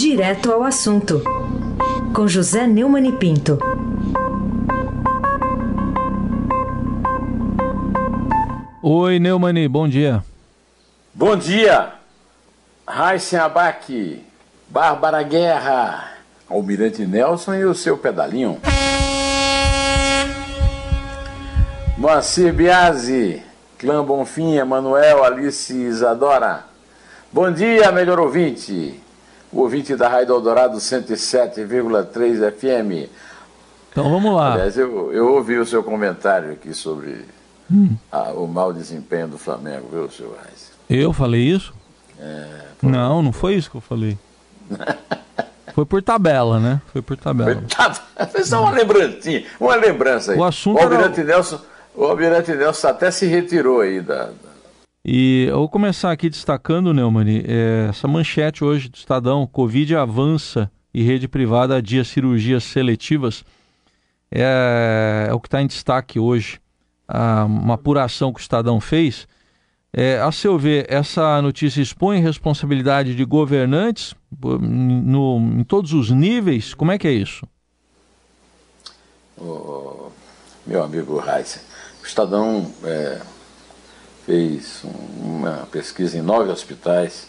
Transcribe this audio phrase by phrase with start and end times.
[0.00, 1.22] Direto ao assunto,
[2.14, 3.58] com José Neumann e Pinto.
[8.82, 10.24] Oi, Neumani, bom dia.
[11.12, 11.92] Bom dia,
[12.88, 14.24] Raíssen Abac,
[14.70, 16.12] Bárbara Guerra,
[16.48, 18.58] Almirante Nelson e o seu pedalinho.
[21.98, 23.42] Moacir Biasi,
[23.78, 26.64] Clã Bonfim, Emanuel, Alice Isadora.
[27.30, 28.98] Bom dia, melhor ouvinte.
[29.52, 33.10] O ouvinte da Rádio Eldorado 107,3 FM.
[33.90, 34.52] Então vamos lá.
[34.52, 37.24] Aliás, eu, eu ouvi o seu comentário aqui sobre
[37.70, 37.96] hum.
[38.10, 40.70] a, o mau desempenho do Flamengo, viu, senhor Reis?
[40.88, 41.74] Eu falei isso?
[42.18, 42.46] É,
[42.78, 42.90] foi...
[42.90, 44.16] Não, não foi isso que eu falei.
[45.74, 46.80] Foi por tabela, né?
[46.92, 47.62] Foi por tabela.
[48.30, 50.38] Foi só uma lembrancinha, uma lembrança aí.
[50.38, 51.28] O assunto o Almirante, era...
[51.28, 51.60] Nelson,
[51.94, 54.24] o Almirante Nelson até se retirou aí da...
[54.24, 54.32] da...
[55.04, 60.70] E eu vou começar aqui destacando, Neumann, é, essa manchete hoje do Estadão, Covid avança
[60.92, 63.42] e rede privada adia cirurgias seletivas,
[64.30, 66.60] é, é o que está em destaque hoje.
[67.08, 69.26] Ah, uma apuração que o Estadão fez,
[69.92, 76.74] é, a seu ver, essa notícia expõe responsabilidade de governantes no, em todos os níveis?
[76.74, 77.44] Como é que é isso?
[79.36, 80.10] Oh,
[80.66, 81.64] meu amigo Reis,
[82.00, 83.20] o Estadão é,
[84.30, 84.82] fez
[85.20, 87.26] uma pesquisa em nove hospitais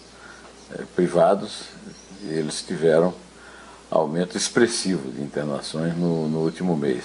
[0.71, 1.63] é, privados
[2.21, 3.11] e eles tiveram
[3.89, 7.03] aumento expressivo de internações no, no último mês.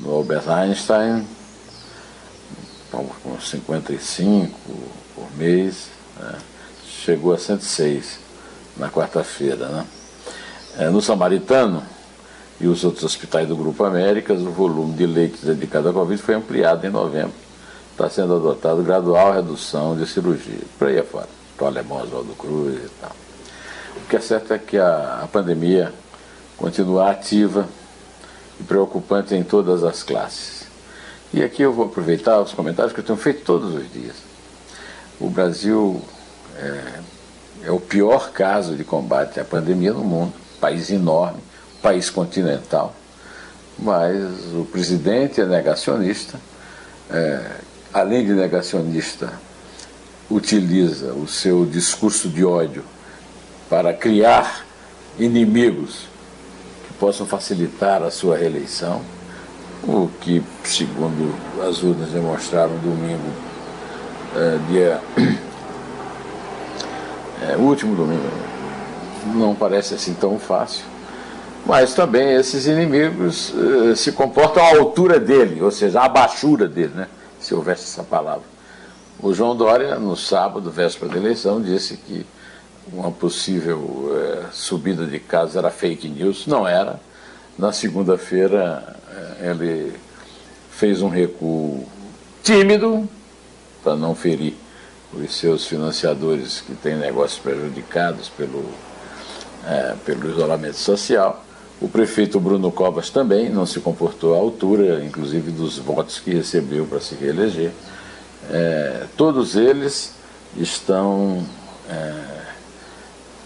[0.00, 1.26] No Albert Einstein,
[2.90, 4.58] com 55
[5.14, 6.38] por mês, né?
[6.86, 8.18] chegou a 106
[8.78, 9.68] na quarta-feira.
[9.68, 9.86] Né?
[10.78, 11.82] É, no Samaritano
[12.58, 16.36] e os outros hospitais do Grupo Américas, o volume de leitos dedicados à Covid foi
[16.36, 17.43] ampliado em novembro.
[17.94, 20.58] Está sendo adotado gradual redução de cirurgia.
[20.76, 21.28] Por aí afora.
[21.56, 23.12] Para o alemão Oswaldo Cruz e tal.
[23.98, 25.94] O que é certo é que a, a pandemia
[26.56, 27.68] continua ativa
[28.58, 30.64] e preocupante em todas as classes.
[31.32, 34.16] E aqui eu vou aproveitar os comentários que eu tenho feito todos os dias.
[35.20, 36.02] O Brasil
[36.56, 37.00] é,
[37.66, 41.38] é o pior caso de combate à pandemia no mundo, país enorme,
[41.80, 42.92] país continental,
[43.78, 44.16] mas
[44.52, 46.40] o presidente é negacionista,
[47.08, 47.44] é,
[47.94, 49.32] além de negacionista,
[50.28, 52.82] utiliza o seu discurso de ódio
[53.70, 54.66] para criar
[55.16, 56.08] inimigos
[56.88, 59.00] que possam facilitar a sua reeleição
[59.86, 63.30] o que, segundo as urnas demonstraram domingo,
[64.36, 65.00] é, dia.
[67.46, 68.22] É, último domingo,
[69.34, 70.82] não parece assim tão fácil.
[71.66, 73.52] Mas também esses inimigos
[73.90, 77.06] é, se comportam à altura dele, ou seja, à baixura dele, né?
[77.44, 78.44] Se houvesse essa palavra.
[79.20, 82.26] O João Dória, no sábado, véspera da eleição, disse que
[82.92, 86.46] uma possível é, subida de casos era fake news.
[86.46, 87.00] Não era.
[87.58, 88.96] Na segunda-feira,
[89.40, 89.94] é, ele
[90.70, 91.86] fez um recuo
[92.42, 93.08] tímido
[93.82, 94.54] para não ferir
[95.12, 98.64] os seus financiadores que têm negócios prejudicados pelo,
[99.66, 101.43] é, pelo isolamento social.
[101.80, 106.86] O prefeito Bruno Covas também não se comportou à altura, inclusive dos votos que recebeu
[106.86, 107.72] para se reeleger.
[108.50, 110.12] É, todos eles
[110.56, 111.44] estão
[111.88, 112.14] é,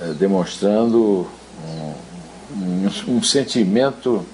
[0.00, 1.26] é demonstrando
[1.64, 1.94] um,
[2.54, 4.24] um, um sentimento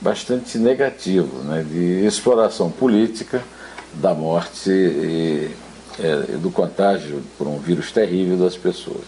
[0.00, 3.42] bastante negativo, né, de exploração política
[3.94, 5.50] da morte e,
[6.00, 9.04] é, do contágio por um vírus terrível das pessoas,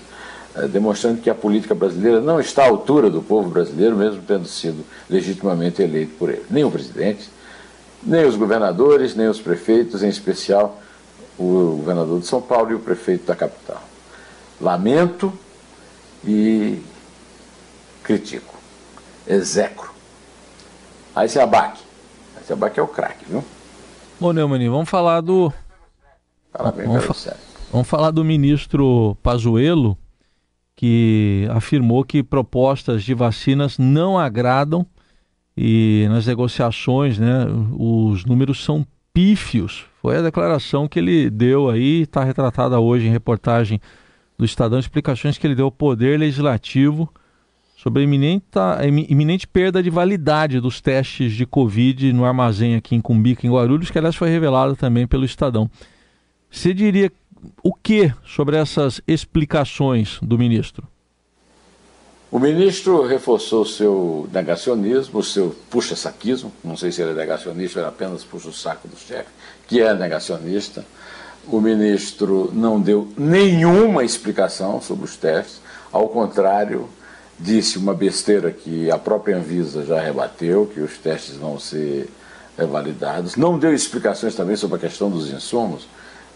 [0.70, 4.84] demonstrando que a política brasileira não está à altura do povo brasileiro, mesmo tendo sido
[5.08, 6.44] legitimamente eleito por ele.
[6.50, 7.28] Nem o presidente,
[8.02, 10.80] nem os governadores, nem os prefeitos, em especial
[11.36, 13.82] o governador de São Paulo e o prefeito da capital.
[14.60, 15.32] Lamento
[16.24, 16.80] e
[18.04, 18.54] critico,
[19.26, 19.94] execro
[21.14, 21.80] Aí se abaque.
[22.36, 23.44] Aí se abaque é o craque, viu?
[24.18, 25.52] Bom, Neumann, vamos falar do.
[26.76, 27.36] Bem, vamos, fa...
[27.70, 29.96] vamos falar do ministro Pazuello,
[30.84, 34.84] que afirmou que propostas de vacinas não agradam
[35.56, 39.86] e nas negociações, né, os números são pífios.
[40.02, 43.80] Foi a declaração que ele deu aí, está retratada hoje em reportagem
[44.36, 47.10] do Estadão, explicações que ele deu ao Poder Legislativo
[47.78, 48.44] sobre a iminente,
[49.08, 53.90] iminente perda de validade dos testes de Covid no armazém aqui em Cumbica, em Guarulhos,
[53.90, 55.70] que aliás foi revelada também pelo Estadão.
[56.50, 57.10] Você diria
[57.62, 60.86] o que sobre essas explicações do ministro?
[62.30, 68.24] O ministro reforçou seu negacionismo, seu puxa-saquismo, não sei se ele é negacionista ou apenas
[68.24, 69.28] puxa o saco do chefe,
[69.68, 70.84] que é negacionista.
[71.46, 75.60] O ministro não deu nenhuma explicação sobre os testes,
[75.92, 76.88] ao contrário,
[77.38, 82.08] disse uma besteira que a própria Anvisa já rebateu, que os testes vão ser
[82.56, 83.36] validados.
[83.36, 85.86] Não deu explicações também sobre a questão dos insumos.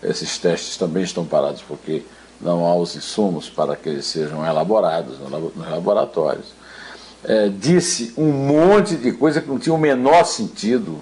[0.03, 2.03] Esses testes também estão parados porque
[2.41, 6.47] não há os insumos para que eles sejam elaborados nos laboratórios.
[7.25, 10.99] É, disse um monte de coisa que não tinha o menor sentido.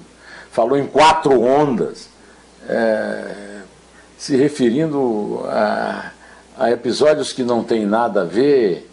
[0.50, 2.08] Falou em quatro ondas,
[2.66, 3.60] é,
[4.16, 6.10] se referindo a,
[6.58, 8.90] a episódios que não têm nada a ver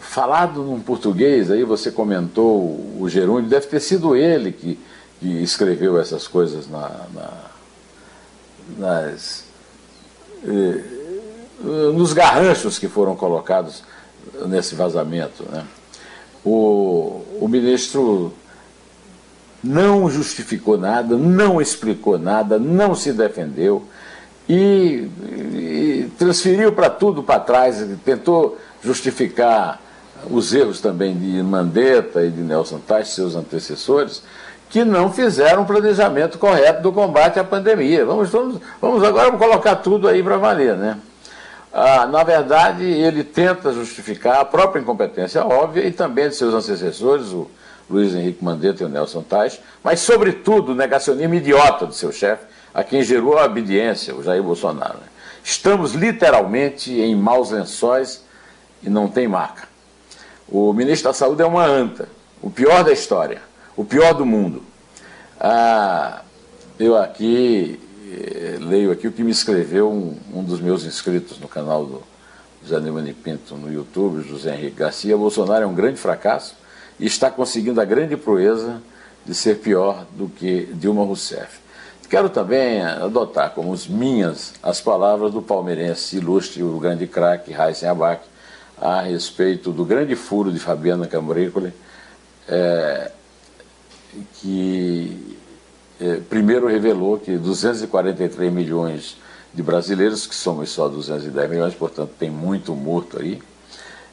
[0.00, 2.60] falado num português, aí você comentou
[2.98, 4.78] o Gerúndio, deve ter sido ele que,
[5.20, 7.51] que escreveu essas coisas na, na
[8.78, 9.44] nas,
[11.94, 13.82] nos garranchos que foram colocados
[14.46, 15.44] nesse vazamento.
[15.50, 15.64] Né?
[16.44, 18.32] O, o ministro
[19.62, 23.84] não justificou nada, não explicou nada, não se defendeu
[24.48, 25.08] e,
[25.54, 29.80] e transferiu para tudo para trás, tentou justificar
[30.30, 34.22] os erros também de Mandetta e de Nelson Tais, seus antecessores,
[34.72, 38.06] que não fizeram um planejamento correto do combate à pandemia.
[38.06, 40.96] Vamos, vamos, vamos agora colocar tudo aí para valer, né?
[41.70, 47.26] Ah, na verdade, ele tenta justificar a própria incompetência óbvia e também de seus antecessores,
[47.32, 47.50] o
[47.88, 52.46] Luiz Henrique Mandetta e o Nelson Tais, mas, sobretudo, o negacionismo idiota de seu chefe,
[52.72, 54.94] a quem gerou a obediência, o Jair Bolsonaro.
[54.94, 55.06] Né?
[55.44, 58.24] Estamos literalmente em maus lençóis
[58.82, 59.68] e não tem marca.
[60.48, 62.08] O ministro da Saúde é uma anta,
[62.40, 64.62] o pior da história, o pior do mundo.
[65.40, 66.22] Ah,
[66.78, 67.80] eu aqui
[68.12, 72.02] eh, leio aqui o que me escreveu um, um, dos meus inscritos no canal do
[72.62, 75.16] José Neumann Pinto no YouTube, José Henrique Garcia.
[75.16, 76.54] Bolsonaro é um grande fracasso
[77.00, 78.82] e está conseguindo a grande proeza
[79.24, 81.60] de ser pior do que Dilma Rousseff.
[82.10, 88.22] Quero também adotar como minhas as palavras do palmeirense ilustre, o grande craque Raíssen Abac,
[88.78, 91.72] a respeito do grande furo de Fabiana Cambrícoli,
[92.46, 93.10] é,
[94.34, 95.38] que
[96.00, 99.16] é, primeiro revelou que 243 milhões
[99.54, 103.40] de brasileiros, que somos só 210 milhões, portanto tem muito morto aí,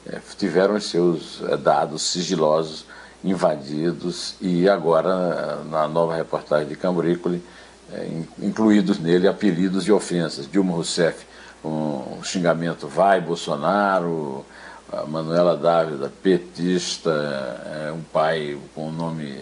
[0.06, 2.84] é, tiveram seus é, dados sigilosos
[3.22, 7.42] invadidos e agora, na nova reportagem de Cambrícoli,
[7.92, 8.08] é,
[8.38, 10.50] incluídos nele apelidos e ofensas.
[10.50, 11.26] Dilma Rousseff,
[11.64, 14.46] um xingamento vai, Bolsonaro,
[15.08, 17.10] Manuela Dávila, petista,
[17.94, 19.38] um pai com o nome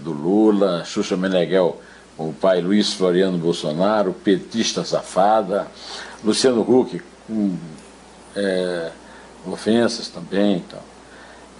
[0.00, 1.80] do Lula, Xuxa Meneghel,
[2.16, 5.66] o pai Luiz Floriano Bolsonaro, petista safada,
[6.22, 7.56] Luciano Huck, com
[8.34, 8.90] é,
[9.46, 10.56] ofensas também.
[10.56, 10.80] Então.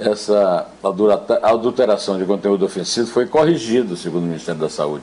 [0.00, 0.68] Essa
[1.42, 5.02] adulteração de conteúdo ofensivo foi corrigido, segundo o Ministério da Saúde.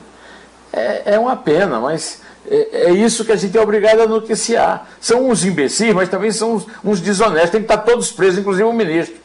[0.72, 4.88] É, é uma pena, mas é, é, isso que a gente é obrigado a noticiar.
[5.00, 7.50] São uns imbecis, mas também são uns, uns desonestos.
[7.50, 9.16] Tem que estar todos presos, inclusive o ministro.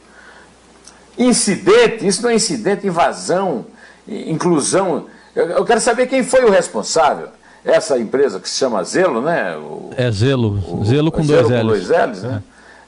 [1.17, 3.65] Incidente, isso não é incidente, invasão,
[4.07, 5.05] inclusão.
[5.35, 7.29] Eu, quero saber quem foi o responsável.
[7.63, 9.55] Essa empresa que se chama Zelo, né?
[9.55, 10.59] O, é Zelo.
[10.67, 11.61] O, Zelo com Zelo dois L's.
[11.61, 12.43] Com dois L's, né?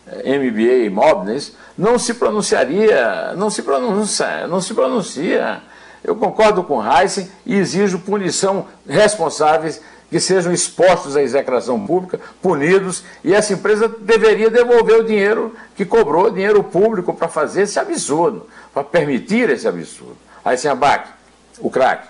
[0.08, 0.38] É.
[0.38, 5.62] MBA Imóveis, não se pronunciaria, não se pronuncia, não se pronuncia.
[6.04, 9.82] Eu concordo com Heisen e exijo punição responsáveis
[10.14, 15.84] que sejam expostos à execração pública, punidos, e essa empresa deveria devolver o dinheiro que
[15.84, 20.16] cobrou, dinheiro público, para fazer esse absurdo, para permitir esse absurdo.
[20.44, 21.10] Aí sem abaque,
[21.60, 22.08] o craque.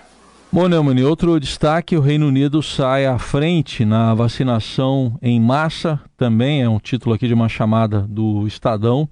[0.50, 6.62] Bom, Neumann, outro destaque, o Reino Unido sai à frente na vacinação em massa, também
[6.62, 9.08] é um título aqui de uma chamada do Estadão.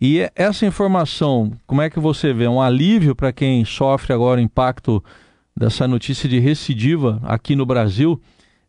[0.00, 2.46] E essa informação, como é que você vê?
[2.46, 5.02] Um alívio para quem sofre agora o impacto
[5.56, 8.20] dessa notícia de recidiva aqui no Brasil,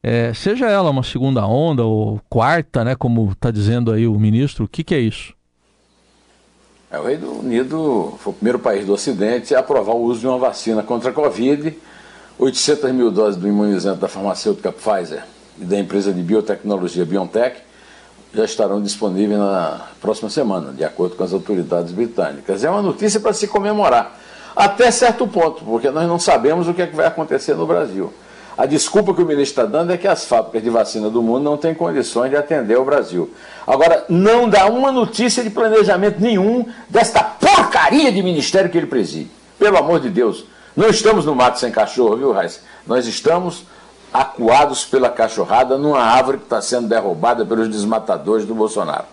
[0.01, 4.65] é, seja ela uma segunda onda ou quarta, né, como está dizendo aí o ministro,
[4.65, 5.35] o que, que é isso?
[6.89, 10.27] É, o Reino Unido foi o primeiro país do Ocidente a aprovar o uso de
[10.27, 11.77] uma vacina contra a Covid.
[12.39, 15.23] 800 mil doses do imunizante da farmacêutica Pfizer
[15.59, 17.59] e da empresa de biotecnologia BioNTech
[18.33, 22.63] já estarão disponíveis na próxima semana, de acordo com as autoridades britânicas.
[22.63, 24.17] É uma notícia para se comemorar
[24.55, 28.13] até certo ponto, porque nós não sabemos o que, é que vai acontecer no Brasil.
[28.57, 31.43] A desculpa que o ministro está dando é que as fábricas de vacina do mundo
[31.43, 33.31] não têm condições de atender o Brasil.
[33.67, 39.29] Agora, não dá uma notícia de planejamento nenhum desta porcaria de ministério que ele preside.
[39.59, 40.45] Pelo amor de Deus.
[40.75, 42.61] Não estamos no mato sem cachorro, viu, Raiz?
[42.85, 43.63] Nós estamos
[44.11, 49.05] acuados pela cachorrada numa árvore que está sendo derrubada pelos desmatadores do Bolsonaro.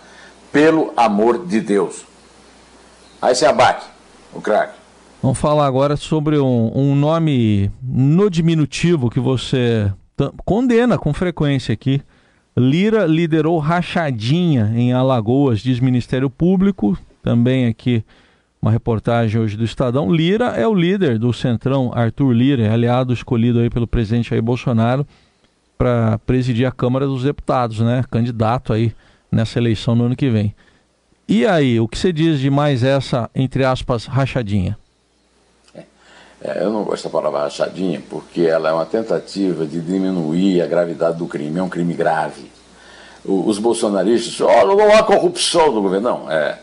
[0.51, 2.07] Pelo amor de Deus.
[3.21, 3.85] Aí se abate,
[4.33, 4.84] o craque.
[5.25, 9.91] Vamos falar agora sobre um, um nome no diminutivo que você
[10.45, 12.03] condena com frequência aqui.
[12.55, 16.99] Lira liderou rachadinha em Alagoas, diz Ministério Público.
[17.23, 18.05] também aqui
[18.61, 20.13] uma reportagem hoje do Estadão.
[20.13, 24.43] Lira é o líder do Centrão, Arthur Lira, é aliado escolhido aí pelo presidente Jair
[24.43, 25.07] Bolsonaro
[25.79, 28.05] para presidir a Câmara dos Deputados, né?
[28.11, 28.93] Candidato aí
[29.33, 30.55] nessa eleição no ano que vem.
[31.27, 34.77] E aí, o que você diz de mais essa, entre aspas, rachadinha?
[36.43, 40.67] É, eu não gosto da palavra rachadinha porque ela é uma tentativa de diminuir a
[40.67, 41.59] gravidade do crime.
[41.59, 42.51] É um crime grave.
[43.25, 46.11] Os bolsonaristas, oh, não há corrupção do governo.
[46.11, 46.59] Não, é,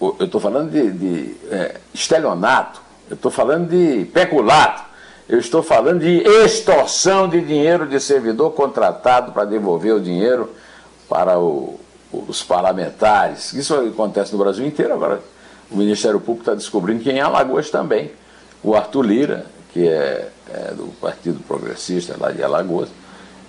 [0.00, 2.80] eu estou falando de, de é, estelionato,
[3.10, 4.84] eu estou falando de peculato,
[5.28, 10.50] eu estou falando de extorsão de dinheiro de servidor contratado para devolver o dinheiro
[11.08, 11.78] para o,
[12.12, 13.52] os parlamentares.
[13.52, 15.20] Isso acontece no Brasil inteiro agora.
[15.70, 18.10] O Ministério Público está descobrindo que em Alagoas também.
[18.62, 22.88] O Arthur Lira, que é, é, do Partido Progressista lá de Alagoas,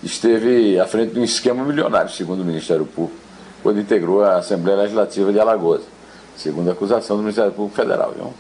[0.01, 3.20] esteve à frente de um esquema milionário, segundo o Ministério Público,
[3.62, 5.82] quando integrou a Assembleia Legislativa de Alagoas,
[6.36, 8.12] segundo a acusação do Ministério Público Federal.
[8.15, 8.34] Viu?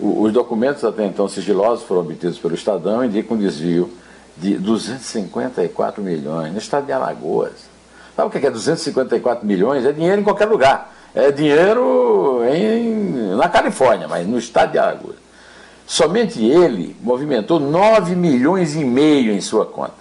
[0.00, 3.92] os documentos até então sigilosos foram obtidos pelo Estadão e indicam um desvio
[4.36, 7.68] de 254 milhões no estado de Alagoas.
[8.14, 9.84] Sabe o que é 254 milhões?
[9.84, 10.94] É dinheiro em qualquer lugar.
[11.14, 15.16] É dinheiro em, na Califórnia, mas no estado de Alagoas.
[15.88, 19.94] Somente ele movimentou 9 milhões e meio em sua conta.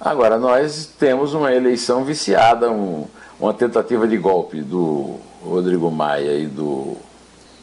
[0.00, 3.04] Agora, nós temos uma eleição viciada, um,
[3.40, 6.96] uma tentativa de golpe do Rodrigo Maia e do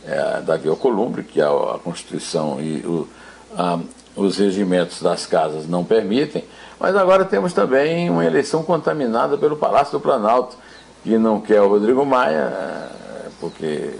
[0.06, 3.08] é, Davi Alcolumbre, que a, a Constituição e o,
[3.58, 3.80] a,
[4.14, 6.44] os regimentos das casas não permitem,
[6.78, 10.58] mas agora temos também uma eleição contaminada pelo Palácio do Planalto,
[11.02, 13.92] que não quer o Rodrigo Maia, é, porque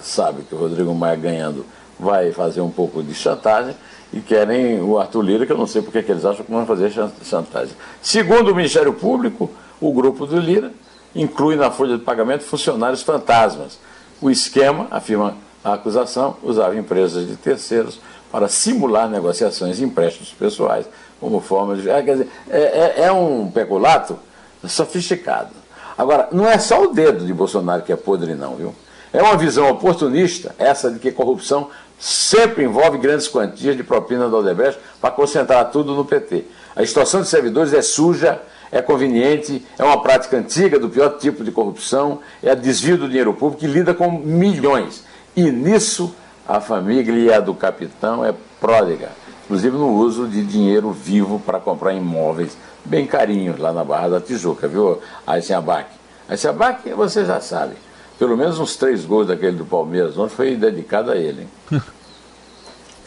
[0.00, 1.66] sabe que o Rodrigo Maia ganhando
[2.00, 3.74] vai fazer um pouco de chantagem
[4.12, 6.66] e querem o Arthur Lira, que eu não sei porque que eles acham que vão
[6.66, 6.90] fazer
[7.22, 7.74] chantagem.
[8.02, 10.72] Segundo o Ministério Público, o grupo do Lira
[11.14, 13.78] inclui na folha de pagamento funcionários fantasmas.
[14.20, 18.00] O esquema, afirma a acusação, usava empresas de terceiros
[18.32, 20.86] para simular negociações e empréstimos pessoais
[21.20, 21.88] como forma de.
[21.88, 24.18] É, quer dizer, é, é, é um peculato
[24.66, 25.50] sofisticado.
[25.96, 28.74] Agora, não é só o dedo de Bolsonaro que é podre, não, viu?
[29.12, 31.68] É uma visão oportunista, essa de que corrupção
[32.00, 36.46] sempre envolve grandes quantias de propina do Odebrecht para concentrar tudo no PT.
[36.74, 38.40] A extorsão de servidores é suja,
[38.72, 43.34] é conveniente, é uma prática antiga do pior tipo de corrupção, é desvio do dinheiro
[43.34, 45.04] público que lida com milhões.
[45.36, 46.14] E nisso
[46.48, 49.10] a família do capitão é pródiga,
[49.44, 54.20] inclusive no uso de dinheiro vivo para comprar imóveis bem carinhos lá na Barra da
[54.20, 55.90] Tijuca, viu, Aysenabak?
[56.28, 57.74] Aysenabak você já sabe
[58.20, 61.48] pelo menos uns três gols daquele do Palmeiras onde foi dedicado a ele.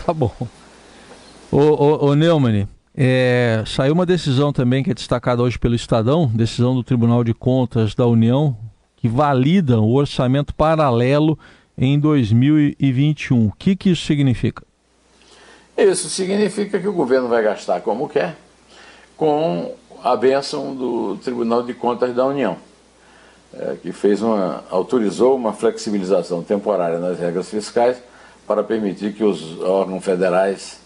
[0.03, 0.33] tá bom.
[1.51, 2.67] Ô, ô, ô Neumann,
[2.97, 7.31] é, saiu uma decisão também que é destacada hoje pelo Estadão, decisão do Tribunal de
[7.31, 8.57] Contas da União,
[8.97, 11.37] que valida o orçamento paralelo
[11.77, 13.45] em 2021.
[13.45, 14.63] O que, que isso significa?
[15.77, 18.35] Isso significa que o governo vai gastar como quer,
[19.15, 22.57] com a bênção do Tribunal de Contas da União
[23.59, 27.97] é, que fez uma, autorizou uma flexibilização temporária nas regras fiscais
[28.47, 30.79] para permitir que os órgãos federais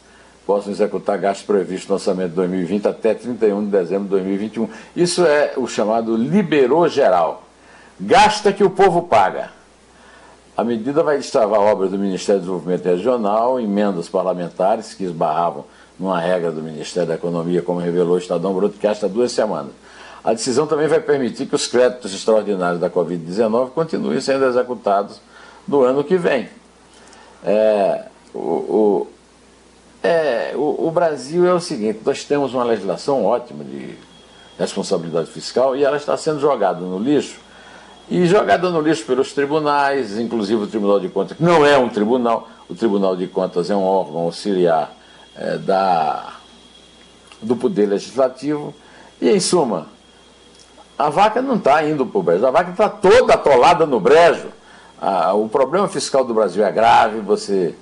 [0.46, 4.70] possam executar gastos previstos no orçamento de 2020 até 31 de dezembro de 2021.
[4.96, 7.44] Isso é o chamado liberou geral.
[8.00, 9.52] Gasta que o povo paga.
[10.56, 15.66] A medida vai destravar obras do Ministério do Desenvolvimento Regional, emendas parlamentares que esbarravam
[16.00, 19.72] numa regra do Ministério da Economia, como revelou o Estadão Bruto, que há duas semanas.
[20.28, 25.22] A decisão também vai permitir que os créditos extraordinários da Covid-19 continuem sendo executados
[25.66, 26.50] no ano que vem.
[27.46, 28.04] É,
[28.34, 29.08] o, o,
[30.04, 33.98] é, o, o Brasil é o seguinte: nós temos uma legislação ótima de
[34.60, 37.40] responsabilidade fiscal e ela está sendo jogada no lixo
[38.10, 41.88] e jogada no lixo pelos tribunais, inclusive o Tribunal de Contas, que não é um
[41.88, 44.94] tribunal, o Tribunal de Contas é um órgão auxiliar
[45.38, 46.34] é, da,
[47.42, 48.76] do Poder Legislativo,
[49.22, 49.96] e em suma,
[50.98, 54.48] a vaca não está indo para o brejo, a vaca está toda atolada no brejo.
[55.00, 57.76] Ah, o problema fiscal do Brasil é grave, você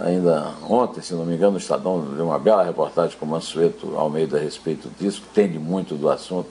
[0.00, 3.96] ainda ontem, se não me engano, o Estadão deu uma bela reportagem com o Mansueto
[3.96, 6.50] Almeida a respeito disso, que entende muito do assunto.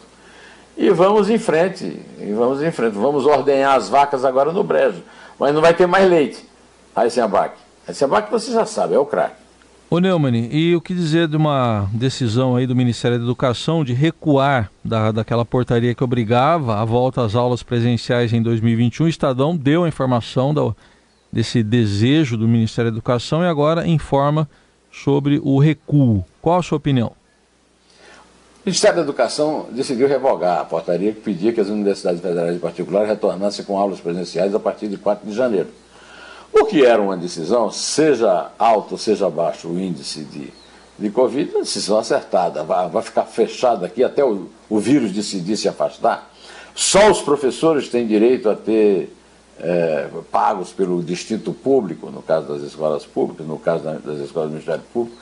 [0.75, 2.97] E vamos em frente, e vamos em frente.
[2.97, 5.03] Vamos ordenhar as vacas agora no brejo.
[5.37, 6.47] Mas não vai ter mais leite.
[7.11, 9.42] Sem abaque você já sabe, é o craque.
[9.93, 13.93] Ô Neumann, e o que dizer de uma decisão aí do Ministério da Educação de
[13.93, 19.05] recuar da, daquela portaria que obrigava a volta às aulas presenciais em 2021?
[19.05, 20.73] O Estadão deu a informação da,
[21.31, 24.49] desse desejo do Ministério da Educação e agora informa
[24.91, 26.25] sobre o recuo.
[26.41, 27.09] Qual a sua opinião?
[27.09, 32.59] O Ministério da Educação decidiu revogar a portaria que pedia que as universidades federais e
[32.59, 35.67] particulares retornassem com aulas presenciais a partir de 4 de janeiro.
[36.53, 40.53] O que era uma decisão, seja alto, seja baixo o índice de,
[40.99, 42.63] de Covid, uma decisão acertada.
[42.63, 46.31] Vai, vai ficar fechada aqui até o, o vírus decidir se afastar.
[46.75, 49.15] Só os professores têm direito a ter
[49.59, 54.53] é, pagos pelo distinto público, no caso das escolas públicas, no caso das escolas do
[54.53, 55.17] Ministério Público,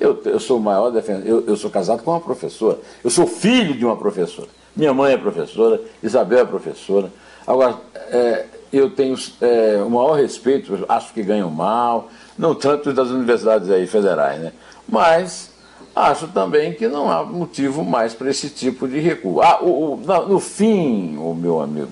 [0.00, 3.26] eu, eu sou o maior defensor, eu, eu, sou casado com uma professora, eu sou
[3.26, 4.48] filho de uma professora.
[4.76, 7.10] Minha mãe é professora, Isabel é professora.
[7.46, 7.76] Agora,
[8.10, 13.70] é, eu tenho é, o maior respeito, acho que ganham mal, não tanto das universidades
[13.70, 14.52] aí federais, né?
[14.88, 15.52] Mas
[15.94, 19.40] acho também que não há motivo mais para esse tipo de recuo.
[19.40, 21.90] Ah, o, o, no fim, o meu amigo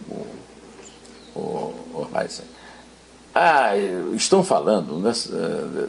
[1.35, 1.41] o,
[1.95, 2.45] o Heisen,
[3.35, 3.77] ah,
[4.15, 5.35] estão falando nessa,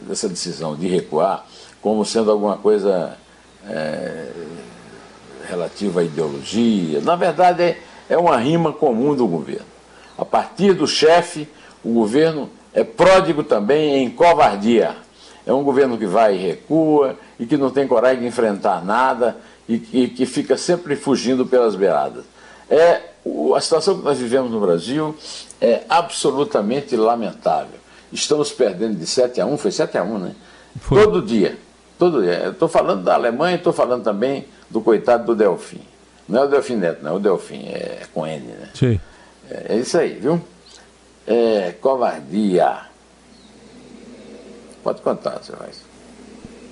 [0.06, 1.44] dessa decisão de recuar
[1.82, 3.18] como sendo alguma coisa
[3.68, 4.32] é,
[5.46, 7.00] relativa à ideologia.
[7.02, 9.73] Na verdade, é, é uma rima comum do governo.
[10.16, 11.48] A partir do chefe,
[11.84, 14.96] o governo é pródigo também em covardia.
[15.46, 19.36] É um governo que vai e recua e que não tem coragem de enfrentar nada
[19.68, 22.24] e, e que fica sempre fugindo pelas beiradas.
[22.68, 23.00] É,
[23.54, 25.14] a situação que nós vivemos no Brasil
[25.60, 27.78] é absolutamente lamentável.
[28.12, 30.34] Estamos perdendo de 7 a 1, foi 7 a 1, né?
[30.80, 31.02] Foi.
[31.02, 31.58] Todo dia.
[31.98, 32.48] Todo dia.
[32.48, 35.80] Estou falando da Alemanha, estou falando também do coitado do Delfim.
[36.28, 38.68] Não é o Delfim Neto, não é o Delfim, é com N, né?
[38.74, 39.00] Sim.
[39.50, 40.40] É, é isso aí, viu?
[41.26, 42.82] É, covardia.
[44.82, 45.80] Pode contar, seu Reis.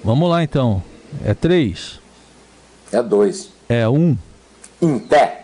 [0.04, 0.82] Vamos lá então.
[1.24, 2.00] É três.
[2.92, 3.50] É dois.
[3.68, 4.16] É um.
[4.80, 5.41] Em pé.